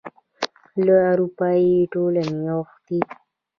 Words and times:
له 0.85 0.95
اروپايي 1.11 1.73
ټولنې 1.93 2.37
غوښتي 2.55 2.99